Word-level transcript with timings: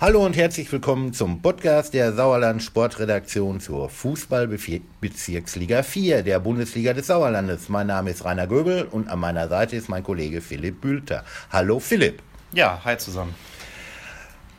Hallo 0.00 0.24
und 0.24 0.36
herzlich 0.36 0.70
willkommen 0.70 1.12
zum 1.12 1.42
Podcast 1.42 1.92
der 1.92 2.12
Sauerland 2.12 2.62
Sportredaktion 2.62 3.58
zur 3.58 3.90
Fußballbezirksliga 3.90 5.82
4 5.82 6.22
der 6.22 6.38
Bundesliga 6.38 6.92
des 6.92 7.08
Sauerlandes. 7.08 7.68
Mein 7.68 7.88
Name 7.88 8.10
ist 8.10 8.24
Rainer 8.24 8.46
Göbel 8.46 8.84
und 8.84 9.08
an 9.08 9.18
meiner 9.18 9.48
Seite 9.48 9.74
ist 9.74 9.88
mein 9.88 10.04
Kollege 10.04 10.40
Philipp 10.40 10.80
Bülter. 10.80 11.24
Hallo 11.50 11.80
Philipp. 11.80 12.22
Ja, 12.52 12.80
hi 12.84 12.96
zusammen. 12.96 13.34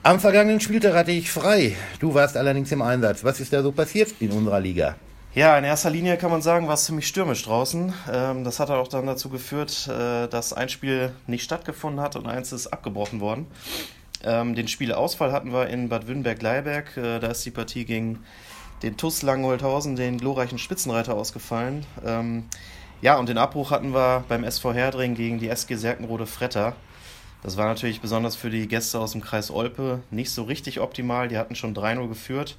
Am 0.03 0.19
vergangenen 0.19 0.59
Spieltag 0.59 0.93
hatte 0.93 1.11
ich 1.11 1.31
frei. 1.31 1.77
Du 2.01 2.13
warst 2.13 2.35
allerdings 2.35 2.69
im 2.73 2.81
Einsatz. 2.81 3.23
Was 3.23 3.39
ist 3.39 3.53
da 3.53 3.63
so 3.63 3.71
passiert 3.71 4.13
in 4.19 4.31
unserer 4.31 4.59
Liga? 4.59 4.97
Ja, 5.33 5.57
in 5.57 5.63
erster 5.63 5.89
Linie 5.89 6.17
kann 6.17 6.31
man 6.31 6.41
sagen, 6.41 6.67
war 6.67 6.73
es 6.73 6.83
ziemlich 6.83 7.07
stürmisch 7.07 7.43
draußen. 7.43 7.93
Ähm, 8.11 8.43
das 8.43 8.59
hat 8.59 8.69
auch 8.71 8.89
dann 8.89 9.05
dazu 9.05 9.29
geführt, 9.29 9.87
äh, 9.87 10.27
dass 10.27 10.51
ein 10.51 10.67
Spiel 10.67 11.13
nicht 11.27 11.45
stattgefunden 11.45 12.01
hat 12.01 12.17
und 12.17 12.27
eins 12.27 12.51
ist 12.51 12.67
abgebrochen 12.67 13.21
worden. 13.21 13.47
Ähm, 14.23 14.55
den 14.55 14.67
Spielausfall 14.67 15.31
hatten 15.31 15.51
wir 15.53 15.67
in 15.67 15.89
Bad 15.89 16.07
Wünnberg-Leiberg. 16.07 16.97
Äh, 16.97 17.19
da 17.19 17.27
ist 17.27 17.45
die 17.45 17.51
Partie 17.51 17.85
gegen 17.85 18.19
den 18.83 18.97
TUS 18.97 19.21
Langenholthausen, 19.21 19.95
den 19.95 20.17
glorreichen 20.17 20.57
Spitzenreiter, 20.57 21.15
ausgefallen. 21.15 21.85
Ähm, 22.05 22.45
ja, 23.01 23.17
und 23.17 23.29
den 23.29 23.37
Abbruch 23.37 23.71
hatten 23.71 23.93
wir 23.93 24.25
beim 24.27 24.43
SV 24.43 24.73
Herdring 24.73 25.15
gegen 25.15 25.39
die 25.39 25.49
SG 25.49 25.75
Serkenrode 25.75 26.25
Fretter. 26.25 26.75
Das 27.41 27.55
war 27.55 27.65
natürlich 27.65 28.01
besonders 28.01 28.35
für 28.35 28.49
die 28.49 28.67
Gäste 28.67 28.99
aus 28.99 29.13
dem 29.13 29.21
Kreis 29.21 29.51
Olpe 29.51 30.01
nicht 30.11 30.31
so 30.31 30.43
richtig 30.43 30.81
optimal. 30.81 31.29
Die 31.29 31.37
hatten 31.37 31.55
schon 31.55 31.73
3-0 31.73 32.09
geführt. 32.09 32.57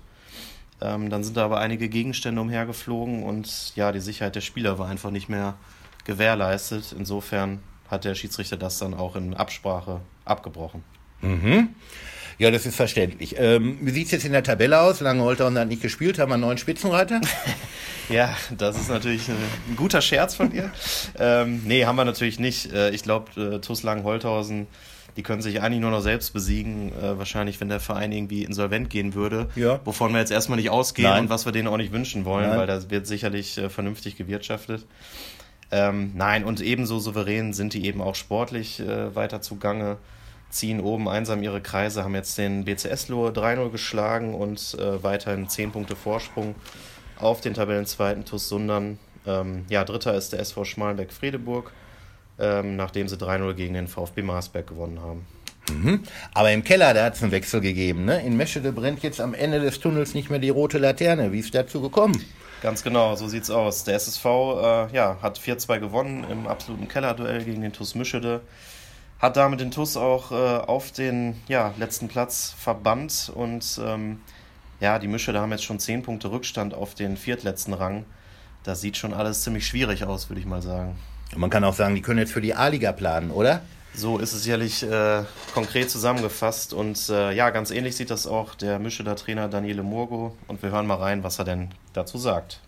Ähm, 0.81 1.11
dann 1.11 1.23
sind 1.23 1.37
da 1.37 1.45
aber 1.45 1.59
einige 1.59 1.91
Gegenstände 1.91 2.41
umhergeflogen 2.41 3.23
und 3.23 3.77
ja, 3.77 3.93
die 3.93 4.01
Sicherheit 4.01 4.35
der 4.35 4.41
Spieler 4.41 4.79
war 4.79 4.89
einfach 4.89 5.11
nicht 5.11 5.29
mehr 5.29 5.57
gewährleistet. 6.05 6.95
Insofern 6.97 7.61
hat 7.91 8.05
der 8.05 8.15
Schiedsrichter 8.15 8.57
das 8.57 8.79
dann 8.79 8.95
auch 8.95 9.17
in 9.17 9.35
Absprache 9.35 10.01
abgebrochen. 10.25 10.83
Mhm. 11.23 11.71
Ja, 12.41 12.51
das 12.51 12.65
ist 12.65 12.75
verständlich. 12.75 13.35
Ähm, 13.39 13.77
wie 13.83 13.91
sieht 13.91 14.07
es 14.07 14.13
jetzt 14.13 14.25
in 14.25 14.33
der 14.33 14.43
Tabelle 14.43 14.81
aus? 14.81 15.01
Lange 15.01 15.23
Holthausen 15.23 15.59
hat 15.59 15.69
nicht 15.69 15.83
gespielt, 15.83 16.19
haben 16.19 16.31
wir 16.31 16.35
einen 16.35 16.43
neuen 16.43 16.57
Spitzenreiter? 16.57 17.21
ja, 18.09 18.35
das 18.57 18.81
ist 18.81 18.89
natürlich 18.89 19.29
ein 19.29 19.77
guter 19.77 20.01
Scherz 20.01 20.37
von 20.37 20.49
dir. 20.49 20.71
ähm, 21.19 21.61
nee, 21.67 21.85
haben 21.85 21.97
wir 21.97 22.07
natürlich 22.07 22.39
nicht. 22.39 22.73
Äh, 22.73 22.91
ich 22.91 23.03
glaube, 23.03 23.39
äh, 23.39 23.59
TuS 23.61 23.83
Langen-Holthausen, 23.83 24.69
die 25.19 25.23
können 25.23 25.43
sich 25.43 25.61
eigentlich 25.61 25.83
nur 25.83 25.91
noch 25.91 26.01
selbst 26.01 26.33
besiegen. 26.33 26.93
Äh, 26.99 27.19
wahrscheinlich, 27.19 27.61
wenn 27.61 27.69
der 27.69 27.79
Verein 27.79 28.11
irgendwie 28.11 28.45
insolvent 28.45 28.89
gehen 28.89 29.13
würde. 29.13 29.51
Ja. 29.55 29.79
Wovon 29.85 30.13
wir 30.13 30.21
jetzt 30.21 30.33
erstmal 30.33 30.57
nicht 30.57 30.71
ausgehen 30.71 31.11
Nein. 31.11 31.25
und 31.25 31.29
was 31.29 31.45
wir 31.45 31.53
denen 31.53 31.69
auch 31.69 31.77
nicht 31.77 31.93
wünschen 31.93 32.25
wollen, 32.25 32.49
Nein. 32.49 32.59
weil 32.59 32.67
das 32.67 32.89
wird 32.89 33.07
sicherlich 33.07 33.59
äh, 33.59 33.69
vernünftig 33.69 34.17
gewirtschaftet. 34.17 34.87
Ähm, 35.71 36.13
nein, 36.15 36.45
und 36.45 36.63
ebenso 36.63 36.99
souverän 36.99 37.53
sind 37.53 37.75
die 37.75 37.85
eben 37.85 38.01
auch 38.01 38.15
sportlich 38.15 38.81
äh, 38.81 39.15
weiter 39.15 39.43
zugange 39.43 39.99
ziehen 40.51 40.81
oben 40.81 41.09
einsam 41.09 41.43
ihre 41.43 41.61
Kreise, 41.61 42.05
haben 42.05 42.15
jetzt 42.15 42.37
den 42.37 42.65
BCS 42.65 43.09
Lohe 43.09 43.31
3-0 43.31 43.71
geschlagen 43.71 44.35
und 44.35 44.77
äh, 44.79 45.03
weiterhin 45.03 45.49
10 45.49 45.73
Punkte 45.73 45.97
Vorsprung 45.97 46.55
auf 47.19 47.41
den 47.41 47.55
Tabellenzweiten 47.55 48.25
TuS 48.25 48.49
Sundern. 48.49 48.99
Ähm, 49.27 49.65
ja, 49.69 49.85
dritter 49.85 50.15
ist 50.15 50.33
der 50.33 50.41
SV 50.41 50.65
Schmalenberg-Fredeburg, 50.65 51.73
ähm, 52.39 52.77
nachdem 52.77 53.09
sie 53.09 53.17
3-0 53.17 53.55
gegen 53.55 53.75
den 53.75 53.89
VfB 53.89 54.23
Marsberg 54.23 54.67
gewonnen 54.67 55.01
haben. 55.01 55.27
Mhm. 55.71 56.03
Aber 56.35 56.51
im 56.51 56.65
Keller, 56.65 56.95
da 56.95 57.05
hat 57.05 57.15
es 57.15 57.23
einen 57.23 57.33
Wechsel 57.33 57.61
gegeben. 57.61 58.05
Ne? 58.05 58.23
In 58.23 58.37
Meschede 58.37 58.73
brennt 58.73 59.03
jetzt 59.03 59.21
am 59.21 59.35
Ende 59.35 59.61
des 59.61 59.79
Tunnels 59.79 60.15
nicht 60.15 60.31
mehr 60.31 60.39
die 60.39 60.49
rote 60.49 60.79
Laterne. 60.79 61.33
Wie 61.33 61.39
ist 61.39 61.55
dazu 61.55 61.81
gekommen? 61.81 62.21
Ganz 62.63 62.83
genau, 62.83 63.15
so 63.17 63.29
sieht's 63.29 63.51
aus. 63.51 63.85
Der 63.85 63.95
SSV 63.95 64.25
äh, 64.25 64.93
ja, 64.93 65.19
hat 65.23 65.39
4-2 65.39 65.79
gewonnen 65.79 66.27
im 66.31 66.47
absoluten 66.47 66.89
Kellerduell 66.89 67.45
gegen 67.45 67.63
den 67.63 67.73
TuS 67.73 67.95
Mischede 67.95 68.41
hat 69.21 69.37
damit 69.37 69.61
den 69.61 69.71
TUS 69.71 69.97
auch 69.97 70.33
äh, 70.33 70.35
auf 70.35 70.93
den 70.93 71.41
ja, 71.47 71.75
letzten 71.79 72.09
Platz 72.09 72.55
verbannt 72.59 73.31
und 73.35 73.81
ähm, 73.85 74.21
ja, 74.81 74.99
die 74.99 75.09
Mische, 75.09 75.33
da 75.33 75.43
haben 75.43 75.53
jetzt 75.53 75.65
schon 75.65 75.79
zehn 75.79 76.03
Punkte 76.03 76.31
Rückstand 76.31 76.73
auf 76.73 76.95
den 76.95 77.19
viertletzten 77.19 77.75
Rang. 77.75 78.07
Das 78.65 78.81
sieht 78.81 78.97
schon 78.97 79.13
alles 79.13 79.43
ziemlich 79.43 79.67
schwierig 79.67 80.05
aus, 80.05 80.31
würde 80.31 80.41
ich 80.41 80.47
mal 80.47 80.63
sagen. 80.63 80.99
Und 81.35 81.41
man 81.41 81.51
kann 81.51 81.65
auch 81.65 81.75
sagen, 81.75 81.95
die 81.95 82.03
können 82.03 82.19
jetzt 82.19 82.33
für 82.33 82.41
die 82.41 82.55
A-Liga 82.55 82.93
planen, 82.93 83.31
oder? 83.31 83.61
So 83.93 84.19
ist 84.19 84.33
es 84.33 84.45
sicherlich 84.45 84.83
äh, 84.85 85.25
konkret 85.53 85.91
zusammengefasst 85.91 86.73
und 86.73 87.09
äh, 87.11 87.33
ja, 87.33 87.51
ganz 87.51 87.71
ähnlich 87.71 87.97
sieht 87.97 88.11
das 88.11 88.27
auch 88.27 88.55
der 88.55 88.79
Mischeler 88.79 89.17
Trainer 89.17 89.49
Daniele 89.49 89.83
Murgo 89.83 90.37
und 90.47 90.63
wir 90.63 90.71
hören 90.71 90.87
mal 90.87 90.95
rein, 90.95 91.25
was 91.25 91.39
er 91.39 91.45
denn 91.45 91.71
dazu 91.93 92.17
sagt. 92.17 92.61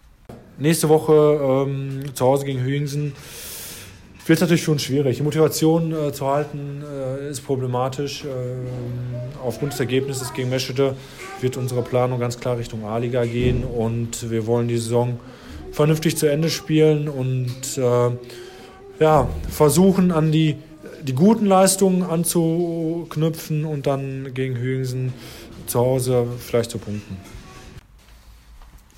Nächste 0.58 0.88
Woche 0.88 1.66
ähm, 1.66 2.14
zu 2.14 2.26
Hause 2.26 2.44
gegen 2.44 2.60
Hüingsen 2.60 3.14
wird 4.28 4.40
natürlich 4.40 4.62
schon 4.62 4.78
schwierig. 4.78 5.16
Die 5.16 5.22
Motivation 5.22 5.92
äh, 5.92 6.12
zu 6.12 6.26
halten 6.26 6.82
äh, 6.82 7.30
ist 7.30 7.40
problematisch. 7.40 8.24
Äh, 8.24 8.28
aufgrund 9.42 9.72
des 9.72 9.80
Ergebnisses 9.80 10.32
gegen 10.32 10.48
Meschede 10.48 10.94
wird 11.40 11.56
unsere 11.56 11.82
Planung 11.82 12.20
ganz 12.20 12.38
klar 12.38 12.58
Richtung 12.58 12.84
A-Liga 12.84 13.24
gehen 13.24 13.64
und 13.64 14.30
wir 14.30 14.46
wollen 14.46 14.68
die 14.68 14.78
Saison 14.78 15.18
vernünftig 15.72 16.16
zu 16.16 16.26
Ende 16.26 16.50
spielen 16.50 17.08
und 17.08 17.78
äh, 17.78 18.10
ja, 19.00 19.28
versuchen 19.48 20.12
an 20.12 20.30
die, 20.30 20.56
die 21.02 21.14
guten 21.14 21.46
Leistungen 21.46 22.02
anzuknüpfen 22.02 23.64
und 23.64 23.86
dann 23.86 24.32
gegen 24.34 24.56
Hüingsen 24.56 25.12
zu 25.66 25.80
Hause 25.80 26.26
vielleicht 26.38 26.70
zu 26.70 26.78
punkten. 26.78 27.16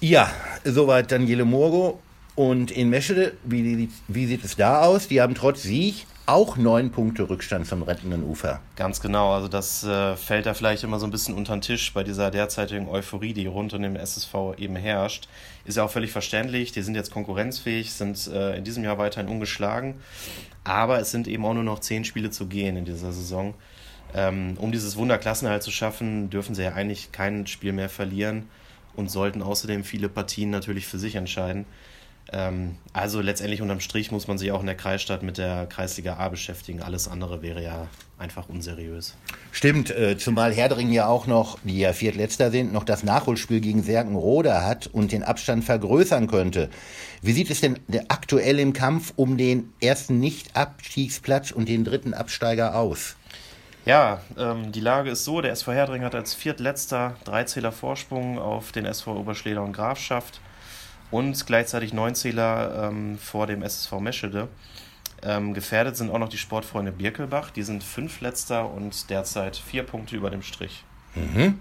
Ja, 0.01 0.31
soweit 0.65 1.11
Daniele 1.11 1.47
Morgo. 1.47 1.99
Und 2.35 2.71
in 2.71 2.91
Meschede, 2.91 3.35
wie, 3.45 3.89
wie 4.09 4.27
sieht 4.27 4.45
es 4.45 4.57
da 4.57 4.83
aus? 4.83 5.09
Die 5.09 5.21
haben 5.21 5.35
trotz 5.35 5.63
Sieg 5.63 6.07
auch 6.27 6.57
neun 6.57 6.91
Punkte 6.91 7.29
Rückstand 7.29 7.67
zum 7.67 7.83
rettenden 7.83 8.23
Ufer. 8.25 8.61
Ganz 8.77 9.01
genau, 9.01 9.35
also 9.35 9.47
das 9.47 9.85
äh, 9.85 10.17
fällt 10.17 10.47
da 10.47 10.55
vielleicht 10.55 10.83
immer 10.83 10.99
so 10.99 11.07
ein 11.07 11.11
bisschen 11.11 11.35
unter 11.35 11.55
den 11.55 11.61
Tisch 11.61 11.93
bei 11.93 12.03
dieser 12.03 12.31
derzeitigen 12.31 12.89
Euphorie, 12.89 13.35
die 13.35 13.47
rund 13.47 13.75
um 13.75 13.83
den 13.83 13.95
SSV 13.95 14.35
eben 14.57 14.75
herrscht. 14.75 15.29
Ist 15.67 15.77
ja 15.77 15.85
auch 15.85 15.91
völlig 15.91 16.13
verständlich, 16.13 16.73
die 16.73 16.81
sind 16.81 16.95
jetzt 16.95 17.11
konkurrenzfähig, 17.11 17.93
sind 17.93 18.27
äh, 18.29 18.57
in 18.57 18.65
diesem 18.65 18.85
Jahr 18.85 18.97
weiterhin 18.97 19.29
ungeschlagen, 19.29 19.97
aber 20.65 20.99
es 20.99 21.11
sind 21.11 21.29
eben 21.29 21.45
auch 21.45 21.55
nur 21.55 21.63
noch 21.63 21.81
zehn 21.81 22.07
Spiele 22.07 22.31
zu 22.31 22.47
gehen 22.47 22.77
in 22.77 22.87
dieser 22.87 23.13
Saison. 23.13 23.53
Ähm, 24.15 24.57
um 24.59 24.73
dieses 24.73 24.97
Wunderklassenhalt 24.97 25.63
zu 25.63 25.73
schaffen, 25.73 26.31
dürfen 26.31 26.55
sie 26.55 26.63
ja 26.63 26.73
eigentlich 26.73 27.13
kein 27.13 27.47
Spiel 27.47 27.73
mehr 27.73 27.91
verlieren 27.91 28.49
und 28.97 29.11
sollten 29.11 29.43
außerdem 29.43 29.85
viele 29.85 30.09
Partien 30.09 30.51
natürlich 30.51 30.87
für 30.87 30.99
sich 30.99 31.17
entscheiden. 31.17 31.67
Ähm, 32.33 32.77
also 32.93 33.21
letztendlich 33.21 33.61
unterm 33.61 33.81
Strich 33.81 34.11
muss 34.11 34.29
man 34.29 34.39
sich 34.39 34.51
auch 34.53 34.61
in 34.61 34.67
der 34.67 34.77
Kreisstadt 34.77 35.23
mit 35.23 35.39
der 35.39 35.67
Kreisliga 35.67 36.17
A 36.17 36.29
beschäftigen. 36.29 36.83
Alles 36.83 37.09
andere 37.09 37.43
wäre 37.43 37.63
ja 37.63 37.89
einfach 38.19 38.49
unseriös. 38.49 39.15
Stimmt, 39.53 39.91
äh, 39.91 40.17
zumal 40.17 40.53
Herdring 40.53 40.91
ja 40.91 41.07
auch 41.07 41.27
noch, 41.27 41.59
die 41.65 41.79
ja 41.79 41.93
Viertletzter 41.93 42.51
sind, 42.51 42.73
noch 42.73 42.85
das 42.85 43.03
Nachholspiel 43.03 43.61
gegen 43.61 43.83
Serkenroda 43.83 44.63
hat 44.63 44.87
und 44.87 45.13
den 45.13 45.23
Abstand 45.23 45.65
vergrößern 45.65 46.27
könnte. 46.27 46.71
Wie 47.23 47.33
sieht 47.33 47.51
es 47.51 47.61
denn 47.61 47.79
aktuell 48.09 48.59
im 48.59 48.73
Kampf 48.73 49.13
um 49.17 49.37
den 49.37 49.73
ersten 49.81 50.21
Nicht-Abstiegsplatz 50.21 51.51
und 51.51 51.69
den 51.69 51.85
dritten 51.85 52.15
Absteiger 52.15 52.77
aus? 52.77 53.17
Ja, 53.85 54.23
ähm, 54.39 54.73
die 54.73 54.81
Lage 54.81 55.11
ist 55.11 55.25
so, 55.25 55.43
der 55.43 55.53
SV 55.53 55.73
Herdring 55.73 56.05
hat 56.05 56.15
als 56.15 56.33
Viertletzter 56.33 57.17
drei 57.25 57.45
Zähler 57.45 57.73
Vorsprung 57.73 58.39
auf 58.39 58.73
den 58.73 58.87
SV 58.87 59.15
Oberschleder 59.15 59.63
und 59.63 59.73
Grafschaft 59.73 60.41
und 61.11 61.47
gleichzeitig 61.47 61.93
Neunzähler 61.93 62.89
ähm, 62.91 63.19
vor 63.19 63.47
dem 63.47 63.63
SSV 63.63 64.01
Meschede. 64.01 64.49
Ähm, 65.23 65.55
gefährdet 65.55 65.97
sind 65.97 66.11
auch 66.11 66.19
noch 66.19 66.29
die 66.29 66.39
Sportfreunde 66.39 66.93
Birkelbach. 66.93 67.51
Die 67.51 67.63
sind 67.63 67.83
fünfletzter 67.83 68.71
und 68.71 69.09
derzeit 69.11 69.57
vier 69.57 69.83
Punkte 69.83 70.17
über 70.17 70.31
dem 70.31 70.43
Strich. 70.43 70.85
Mhm. 71.15 71.59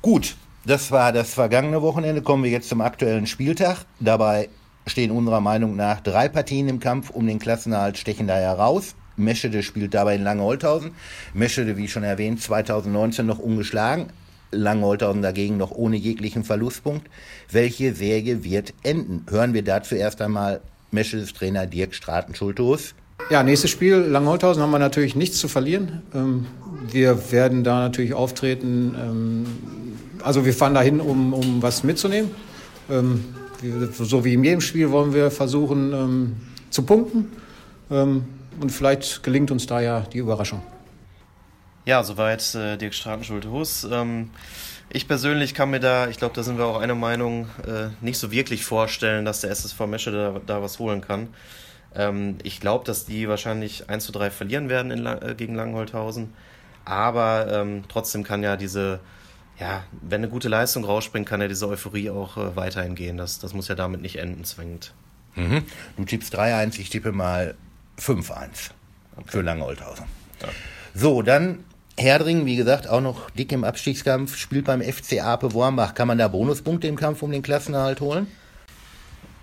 Gut, 0.00 0.36
das 0.64 0.90
war 0.90 1.12
das 1.12 1.34
vergangene 1.34 1.82
Wochenende. 1.82 2.22
Kommen 2.22 2.44
wir 2.44 2.50
jetzt 2.50 2.68
zum 2.68 2.80
aktuellen 2.80 3.26
Spieltag. 3.26 3.84
Dabei 4.00 4.48
stehen 4.86 5.10
unserer 5.10 5.40
Meinung 5.40 5.76
nach 5.76 6.00
drei 6.00 6.28
Partien 6.28 6.68
im 6.68 6.80
Kampf 6.80 7.10
um 7.10 7.26
den 7.26 7.38
Klassenerhalt 7.38 7.98
stechen 7.98 8.26
da 8.26 8.36
heraus. 8.36 8.94
Meschede 9.16 9.62
spielt 9.62 9.94
dabei 9.94 10.14
in 10.14 10.22
Lange-Holthausen. 10.22 10.92
Meschede, 11.34 11.76
wie 11.76 11.88
schon 11.88 12.02
erwähnt, 12.02 12.40
2019 12.40 13.26
noch 13.26 13.38
ungeschlagen. 13.38 14.06
Langholthausen 14.50 15.22
dagegen 15.22 15.56
noch 15.56 15.70
ohne 15.70 15.96
jeglichen 15.96 16.44
Verlustpunkt. 16.44 17.08
Welche 17.50 17.94
Serie 17.94 18.44
wird 18.44 18.74
enden? 18.82 19.24
Hören 19.28 19.54
wir 19.54 19.62
dazu 19.62 19.94
erst 19.94 20.22
einmal 20.22 20.60
Meschels 20.90 21.32
Trainer 21.32 21.66
Dirk 21.66 21.94
Straten-Schultos. 21.94 22.94
Ja, 23.30 23.42
nächstes 23.42 23.70
Spiel, 23.70 23.96
Langholthausen, 23.96 24.62
haben 24.62 24.70
wir 24.70 24.78
natürlich 24.78 25.16
nichts 25.16 25.38
zu 25.38 25.48
verlieren. 25.48 26.02
Ähm, 26.14 26.46
wir 26.92 27.32
werden 27.32 27.64
da 27.64 27.80
natürlich 27.80 28.14
auftreten. 28.14 28.94
Ähm, 28.96 29.46
also 30.22 30.44
wir 30.44 30.54
fahren 30.54 30.74
dahin, 30.74 31.00
um, 31.00 31.32
um 31.32 31.62
was 31.62 31.82
mitzunehmen. 31.82 32.30
Ähm, 32.90 33.24
so 33.92 34.24
wie 34.24 34.34
in 34.34 34.44
jedem 34.44 34.60
Spiel 34.60 34.90
wollen 34.90 35.14
wir 35.14 35.30
versuchen 35.30 36.36
zu 36.68 36.82
punkten. 36.82 37.30
Und 37.88 38.70
vielleicht 38.70 39.22
gelingt 39.22 39.50
uns 39.50 39.66
da 39.66 39.80
ja 39.80 40.00
die 40.00 40.18
Überraschung. 40.18 40.60
Ja, 41.86 42.02
soweit 42.02 42.54
äh, 42.56 42.76
Dirk 42.76 42.94
Stratenschulte-Hus. 42.94 43.84
Ähm, 43.90 44.30
ich 44.90 45.06
persönlich 45.06 45.54
kann 45.54 45.70
mir 45.70 45.78
da, 45.78 46.08
ich 46.08 46.16
glaube, 46.16 46.34
da 46.34 46.42
sind 46.42 46.58
wir 46.58 46.66
auch 46.66 46.80
einer 46.80 46.96
Meinung, 46.96 47.48
äh, 47.64 47.90
nicht 48.00 48.18
so 48.18 48.32
wirklich 48.32 48.64
vorstellen, 48.64 49.24
dass 49.24 49.40
der 49.40 49.50
SSV 49.50 49.86
Mesche 49.86 50.10
da, 50.10 50.40
da 50.44 50.60
was 50.62 50.80
holen 50.80 51.00
kann. 51.00 51.28
Ähm, 51.94 52.38
ich 52.42 52.58
glaube, 52.58 52.84
dass 52.84 53.06
die 53.06 53.28
wahrscheinlich 53.28 53.88
1 53.88 54.04
zu 54.04 54.10
3 54.10 54.32
verlieren 54.32 54.68
werden 54.68 54.90
in, 54.90 55.06
äh, 55.06 55.36
gegen 55.36 55.54
Langholthausen. 55.54 56.32
Aber 56.84 57.46
ähm, 57.52 57.84
trotzdem 57.88 58.24
kann 58.24 58.42
ja 58.42 58.56
diese, 58.56 58.98
ja, 59.60 59.84
wenn 60.02 60.22
eine 60.22 60.28
gute 60.28 60.48
Leistung 60.48 60.84
rausspringt, 60.84 61.28
kann 61.28 61.40
ja 61.40 61.46
diese 61.46 61.68
Euphorie 61.68 62.10
auch 62.10 62.36
äh, 62.36 62.56
weiterhin 62.56 62.96
gehen. 62.96 63.16
Das, 63.16 63.38
das 63.38 63.54
muss 63.54 63.68
ja 63.68 63.76
damit 63.76 64.02
nicht 64.02 64.16
enden 64.16 64.42
zwingend. 64.42 64.92
Mhm. 65.36 65.62
Du 65.96 66.04
tippst 66.04 66.36
3-1, 66.36 66.80
ich 66.80 66.90
tippe 66.90 67.12
mal 67.12 67.54
5-1 68.00 68.70
okay. 69.16 69.24
für 69.26 69.42
Lange-Olthausen. 69.42 70.06
Ja. 70.42 70.48
So, 70.92 71.22
dann 71.22 71.64
Herdring, 71.98 72.44
wie 72.44 72.56
gesagt, 72.56 72.88
auch 72.88 73.00
noch 73.00 73.30
dick 73.30 73.52
im 73.52 73.64
Abstiegskampf, 73.64 74.36
spielt 74.36 74.66
beim 74.66 74.82
FC 74.82 75.22
Ape 75.22 75.54
Wormbach. 75.54 75.94
Kann 75.94 76.08
man 76.08 76.18
da 76.18 76.28
Bonuspunkte 76.28 76.86
im 76.86 76.96
Kampf 76.96 77.22
um 77.22 77.30
den 77.30 77.42
Klassenerhalt 77.42 78.00
holen? 78.00 78.26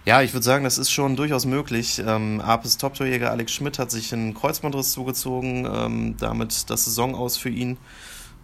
Ja, 0.06 0.22
ich 0.22 0.34
würde 0.34 0.44
sagen, 0.44 0.64
das 0.64 0.78
ist 0.78 0.92
schon 0.92 1.16
durchaus 1.16 1.46
möglich. 1.46 2.04
Ähm, 2.06 2.42
Apes 2.42 2.78
Top-Torjäger 2.78 3.32
Alex 3.32 3.54
Schmidt 3.54 3.80
hat 3.80 3.90
sich 3.90 4.14
einen 4.14 4.34
Kreuzbandriss 4.34 4.92
zugezogen, 4.92 5.66
ähm, 5.66 6.16
damit 6.20 6.70
das 6.70 6.86
Saison 6.86 7.16
aus 7.16 7.38
für 7.38 7.50
ihn. 7.50 7.78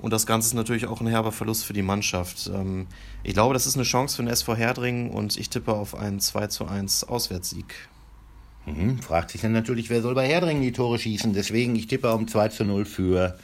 Und 0.02 0.12
das 0.12 0.26
Ganze 0.26 0.48
ist 0.48 0.54
natürlich 0.54 0.88
auch 0.88 1.02
ein 1.02 1.08
herber 1.08 1.34
Verlust 1.34 1.66
für 1.66 1.74
die 1.74 1.82
Mannschaft. 1.82 2.50
Ähm, 2.54 2.88
ich 3.24 3.34
glaube, 3.34 3.54
das 3.54 3.68
ist 3.68 3.76
eine 3.76 3.84
Chance 3.84 4.16
für 4.16 4.24
den 4.24 4.32
SV 4.32 4.56
Herdringen 4.56 5.12
und 5.12 5.38
ich 5.38 5.50
tippe 5.50 5.74
auf 5.74 5.96
einen 5.96 6.22
2 6.22 6.48
zu 6.48 6.66
1 6.66 7.04
Auswärtssieg. 7.04 7.90
Mhm, 8.66 9.02
fragt 9.02 9.32
sich 9.32 9.42
dann 9.42 9.52
natürlich, 9.52 9.90
wer 9.90 10.02
soll 10.02 10.16
bei 10.16 10.28
Herdringen 10.28 10.62
die 10.62 10.72
Tore 10.72 10.98
schießen. 10.98 11.34
Deswegen, 11.34 11.76
ich 11.76 11.88
tippe 11.88 12.14
um 12.14 12.28
2 12.28 12.48
zu 12.48 12.64
0 12.64 12.86
für 12.86 13.38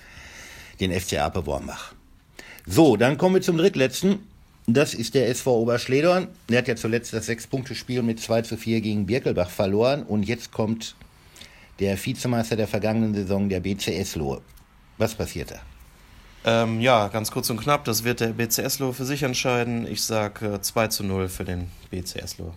den 0.79 0.91
FC 0.91 1.19
Ape 1.19 1.45
Wormbach. 1.45 1.93
So, 2.65 2.97
dann 2.97 3.17
kommen 3.17 3.35
wir 3.35 3.41
zum 3.41 3.57
drittletzten. 3.57 4.19
Das 4.67 4.95
ist 4.95 5.13
der 5.13 5.29
SV 5.29 5.59
Oberschledorn. 5.59 6.27
Der 6.49 6.57
hat 6.57 6.67
ja 6.67 6.75
zuletzt 6.75 7.13
das 7.13 7.27
Sechs-Punkte-Spiel 7.27 8.01
mit 8.01 8.19
2 8.19 8.41
zu 8.41 8.57
4 8.57 8.81
gegen 8.81 9.05
Birkelbach 9.05 9.49
verloren. 9.49 10.03
Und 10.03 10.23
jetzt 10.23 10.51
kommt 10.51 10.95
der 11.79 12.03
Vizemeister 12.03 12.55
der 12.55 12.67
vergangenen 12.67 13.13
Saison, 13.13 13.49
der 13.49 13.59
BCS 13.59 14.15
Lohe. 14.15 14.41
Was 14.97 15.13
passiert 15.13 15.51
da? 15.51 15.59
Ähm, 16.47 16.79
ja, 16.79 17.07
ganz 17.09 17.31
kurz 17.31 17.49
und 17.49 17.59
knapp, 17.59 17.85
das 17.85 18.03
wird 18.03 18.19
der 18.19 18.27
BCS 18.27 18.79
Lohe 18.79 18.93
für 18.93 19.05
sich 19.05 19.23
entscheiden. 19.23 19.87
Ich 19.87 20.03
sage 20.03 20.55
äh, 20.55 20.61
2 20.61 20.87
zu 20.87 21.03
0 21.03 21.27
für 21.27 21.43
den 21.43 21.69
BCS 21.91 22.37
Lohe. 22.37 22.53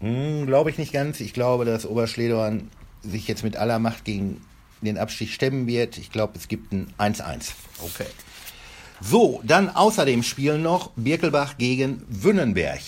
Hm, 0.00 0.46
glaube 0.46 0.70
ich 0.70 0.78
nicht 0.78 0.92
ganz. 0.92 1.20
Ich 1.20 1.34
glaube, 1.34 1.64
dass 1.64 1.86
Oberschledorn 1.86 2.70
sich 3.02 3.28
jetzt 3.28 3.44
mit 3.44 3.56
aller 3.56 3.78
Macht 3.78 4.04
gegen 4.04 4.40
den 4.84 4.98
Abstieg 4.98 5.30
stemmen 5.30 5.66
wird. 5.66 5.98
Ich 5.98 6.10
glaube, 6.10 6.34
es 6.36 6.48
gibt 6.48 6.72
ein 6.72 6.92
1-1. 6.98 7.52
Okay. 7.82 8.06
So, 9.00 9.40
dann 9.44 9.68
außerdem 9.68 10.22
spielen 10.22 10.62
noch 10.62 10.90
Birkelbach 10.96 11.58
gegen 11.58 12.02
Wünnenberg. 12.08 12.80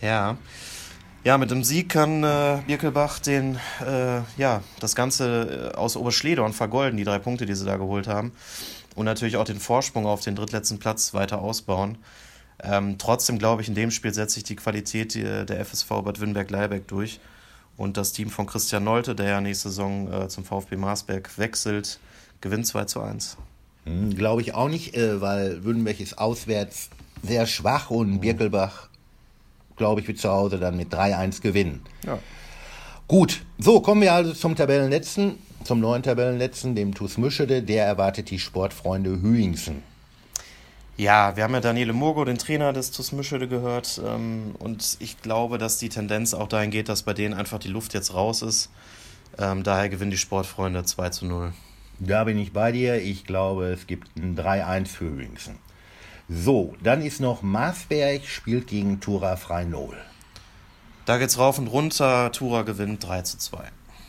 Ja. 0.00 0.36
Ja, 1.24 1.38
mit 1.38 1.50
dem 1.50 1.64
Sieg 1.64 1.88
kann 1.88 2.22
äh, 2.22 2.58
Birkelbach 2.66 3.18
den, 3.18 3.58
äh, 3.80 4.20
ja, 4.36 4.62
das 4.78 4.94
Ganze 4.94 5.72
äh, 5.72 5.76
aus 5.76 5.96
Oberschledorn 5.96 6.52
vergolden, 6.52 6.98
die 6.98 7.04
drei 7.04 7.18
Punkte, 7.18 7.46
die 7.46 7.54
sie 7.54 7.64
da 7.64 7.78
geholt 7.78 8.06
haben. 8.06 8.32
Und 8.94 9.06
natürlich 9.06 9.38
auch 9.38 9.46
den 9.46 9.58
Vorsprung 9.58 10.04
auf 10.04 10.20
den 10.20 10.36
drittletzten 10.36 10.78
Platz 10.78 11.14
weiter 11.14 11.40
ausbauen. 11.40 11.96
Ähm, 12.62 12.98
trotzdem 12.98 13.38
glaube 13.38 13.62
ich, 13.62 13.68
in 13.68 13.74
dem 13.74 13.90
Spiel 13.90 14.12
setzt 14.12 14.34
sich 14.34 14.44
die 14.44 14.54
Qualität 14.54 15.14
der 15.14 15.64
FSV 15.64 15.88
Bad 15.88 16.20
Wünnberg-Leibeck 16.20 16.86
durch. 16.86 17.20
Und 17.76 17.96
das 17.96 18.12
Team 18.12 18.30
von 18.30 18.46
Christian 18.46 18.84
Nolte, 18.84 19.14
der 19.14 19.28
ja 19.28 19.40
nächste 19.40 19.68
Saison 19.68 20.12
äh, 20.12 20.28
zum 20.28 20.44
VfB 20.44 20.76
Marsberg 20.76 21.36
wechselt, 21.38 21.98
gewinnt 22.40 22.66
2 22.66 22.84
zu 22.84 23.00
1. 23.00 23.36
Hm, 23.84 24.14
Glaube 24.14 24.42
ich 24.42 24.54
auch 24.54 24.68
nicht, 24.68 24.94
äh, 24.94 25.20
weil 25.20 25.64
Wünnenberg 25.64 26.00
ist 26.00 26.18
auswärts 26.18 26.90
sehr 27.22 27.46
schwach 27.46 27.90
und 27.90 28.12
mhm. 28.12 28.20
Birkelbach, 28.20 28.88
glaube 29.76 30.00
ich, 30.00 30.08
wird 30.08 30.18
zu 30.18 30.30
Hause 30.30 30.58
dann 30.58 30.76
mit 30.76 30.92
3-1 30.92 31.40
gewinnen. 31.40 31.82
Ja. 32.06 32.18
Gut, 33.08 33.42
so 33.58 33.80
kommen 33.80 34.02
wir 34.02 34.14
also 34.14 34.32
zum 34.32 34.56
Tabellenletzten, 34.56 35.34
zum 35.64 35.80
neuen 35.80 36.02
Tabellenletzten, 36.02 36.74
dem 36.74 36.94
TuS 36.94 37.18
Mischede. 37.18 37.62
Der 37.62 37.86
erwartet 37.86 38.30
die 38.30 38.38
Sportfreunde 38.38 39.20
Hüingsen. 39.20 39.82
Ja, 40.96 41.36
wir 41.36 41.42
haben 41.42 41.54
ja 41.54 41.60
Daniele 41.60 41.92
Murgo, 41.92 42.24
den 42.24 42.38
Trainer 42.38 42.72
des 42.72 42.92
TuS 42.92 43.10
Mischede, 43.10 43.48
gehört. 43.48 44.00
Ähm, 44.04 44.54
und 44.60 44.96
ich 45.00 45.20
glaube, 45.20 45.58
dass 45.58 45.78
die 45.78 45.88
Tendenz 45.88 46.34
auch 46.34 46.46
dahin 46.46 46.70
geht, 46.70 46.88
dass 46.88 47.02
bei 47.02 47.14
denen 47.14 47.34
einfach 47.34 47.58
die 47.58 47.68
Luft 47.68 47.94
jetzt 47.94 48.14
raus 48.14 48.42
ist. 48.42 48.70
Ähm, 49.36 49.64
daher 49.64 49.88
gewinnen 49.88 50.12
die 50.12 50.18
Sportfreunde 50.18 50.84
2 50.84 51.08
zu 51.10 51.26
0. 51.26 51.52
Da 51.98 52.24
bin 52.24 52.38
ich 52.38 52.52
bei 52.52 52.70
dir. 52.70 53.02
Ich 53.02 53.24
glaube, 53.24 53.66
es 53.66 53.88
gibt 53.88 54.16
ein 54.16 54.36
3-1 54.36 54.86
für 54.86 55.06
Hüingsen. 55.06 55.58
So, 56.28 56.74
dann 56.82 57.02
ist 57.02 57.20
noch 57.20 57.42
Maasberg, 57.42 58.24
spielt 58.24 58.68
gegen 58.68 59.00
Tura 59.00 59.36
Freinol. 59.36 59.96
Da 61.06 61.18
geht's 61.18 61.38
rauf 61.38 61.58
und 61.58 61.66
runter. 61.66 62.30
Tura 62.30 62.62
gewinnt 62.62 63.04
3 63.04 63.22
zu 63.22 63.38
2. 63.38 63.58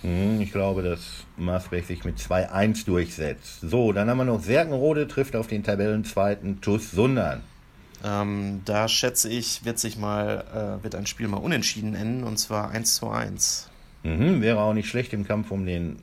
Hm, 0.05 0.39
ich 0.39 0.51
glaube, 0.51 0.83
dass 0.83 1.25
Maasberg 1.35 1.83
sich 1.85 2.05
mit 2.05 2.19
2-1 2.19 2.85
durchsetzt. 2.85 3.61
So, 3.61 3.91
dann 3.91 4.07
haben 4.07 4.17
wir 4.19 4.25
noch 4.25 4.41
Serkenrode, 4.41 5.07
trifft 5.07 5.35
auf 5.35 5.47
den 5.47 5.63
Tabellenzweiten 5.63 6.61
TuS 6.61 6.91
Sundern. 6.91 7.41
Ähm, 8.03 8.61
da 8.65 8.87
schätze 8.87 9.29
ich, 9.29 9.65
wird 9.65 9.79
sich 9.79 9.97
mal, 9.97 10.79
äh, 10.79 10.83
wird 10.83 10.93
ein 10.93 11.07
Spiel 11.07 11.27
mal 11.27 11.37
unentschieden 11.37 11.95
enden, 11.95 12.23
und 12.23 12.37
zwar 12.37 12.69
1 12.69 12.95
zu 12.95 13.09
1. 13.09 13.69
Mhm, 14.03 14.41
wäre 14.41 14.59
auch 14.59 14.75
nicht 14.75 14.87
schlecht 14.87 15.11
im 15.13 15.25
Kampf 15.25 15.49
um 15.49 15.65
den 15.65 15.97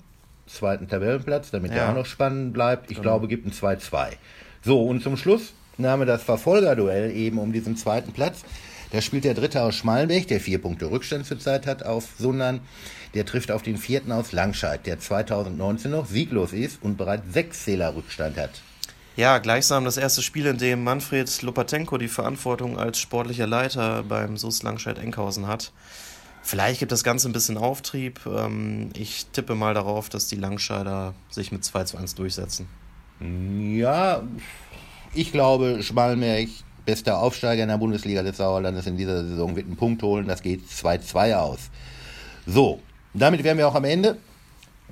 zweiten 0.49 0.88
Tabellenplatz, 0.88 1.52
damit 1.52 1.70
ja. 1.70 1.76
der 1.76 1.90
auch 1.90 1.94
noch 1.94 2.06
spannend 2.06 2.54
bleibt. 2.54 2.90
Ich 2.90 2.96
genau. 2.96 3.02
glaube, 3.02 3.28
gibt 3.28 3.46
ein 3.46 3.52
2-2. 3.52 4.08
So, 4.62 4.82
und 4.82 5.00
zum 5.04 5.16
Schluss 5.16 5.52
nahm 5.78 6.04
das 6.06 6.25
Verfolgerduell 6.25 7.12
eben 7.12 7.38
um 7.38 7.52
diesen 7.52 7.76
zweiten 7.76 8.12
Platz. 8.12 8.43
Da 8.92 9.00
spielt 9.00 9.24
der 9.24 9.32
Dritte 9.32 9.62
aus 9.62 9.74
Schmalenberg, 9.74 10.28
der 10.28 10.38
vier 10.38 10.60
Punkte 10.60 10.90
Rückstand 10.90 11.24
zurzeit 11.24 11.66
hat 11.66 11.82
auf 11.82 12.10
Sundern. 12.18 12.60
Der 13.14 13.24
trifft 13.24 13.50
auf 13.50 13.62
den 13.62 13.78
Vierten 13.78 14.12
aus 14.12 14.32
Langscheid, 14.32 14.86
der 14.86 15.00
2019 15.00 15.90
noch 15.90 16.04
sieglos 16.04 16.52
ist 16.52 16.82
und 16.82 16.98
bereits 16.98 17.32
sechs 17.32 17.64
Zähler 17.64 17.96
Rückstand 17.96 18.36
hat. 18.36 18.60
Ja, 19.16 19.38
gleichsam 19.38 19.86
das 19.86 19.96
erste 19.96 20.20
Spiel, 20.20 20.44
in 20.44 20.58
dem 20.58 20.84
Manfred 20.84 21.40
Lopatenko 21.40 21.96
die 21.96 22.08
Verantwortung 22.08 22.78
als 22.78 22.98
sportlicher 22.98 23.46
Leiter 23.46 24.02
beim 24.02 24.36
SUS 24.36 24.62
Langscheid-Enkhausen 24.62 25.46
hat. 25.46 25.72
Vielleicht 26.42 26.80
gibt 26.80 26.92
das 26.92 27.02
Ganze 27.02 27.30
ein 27.30 27.32
bisschen 27.32 27.56
Auftrieb. 27.56 28.20
Ähm, 28.26 28.90
ich 28.94 29.24
tippe 29.32 29.54
mal 29.54 29.72
darauf, 29.72 30.10
dass 30.10 30.26
die 30.26 30.36
Langscheider 30.36 31.14
sich 31.30 31.50
mit 31.50 31.64
2 31.64 31.84
zu 31.84 31.96
1 31.96 32.14
durchsetzen. 32.14 32.68
Ja, 33.20 34.22
ich 35.14 35.32
glaube, 35.32 35.82
Schmalmerch, 35.82 36.64
bester 36.84 37.19
Aufsteiger 37.19 37.62
in 37.62 37.69
der 37.69 37.79
Bundesliga 37.79 38.23
des 38.23 38.37
Sauerlandes 38.37 38.87
in 38.87 38.96
dieser 38.96 39.25
Saison, 39.25 39.56
wird 39.56 39.67
einen 39.67 39.76
Punkt 39.76 40.02
holen. 40.02 40.26
Das 40.26 40.43
geht 40.43 40.62
2-2 40.69 41.37
aus. 41.37 41.70
So, 42.46 42.81
damit 43.14 43.44
wären 43.44 43.58
wir 43.58 43.69
auch 43.69 43.75
am 43.75 43.84
Ende. 43.84 44.19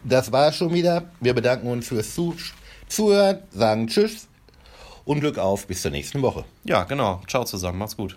Das 0.05 0.33
war 0.33 0.53
schon 0.53 0.73
wieder. 0.73 1.11
Wir 1.21 1.35
bedanken 1.35 1.69
uns 1.69 1.89
fürs 1.89 2.15
Zuhören, 2.89 3.39
sagen 3.51 3.87
Tschüss 3.87 4.29
und 5.05 5.21
Glück 5.21 5.39
auf 5.39 5.67
bis 5.67 5.83
zur 5.83 5.91
nächsten 5.91 6.23
Woche. 6.23 6.45
Ja, 6.65 6.85
genau. 6.85 7.21
Ciao 7.27 7.45
zusammen. 7.45 7.79
Macht's 7.79 7.97
gut. 7.97 8.17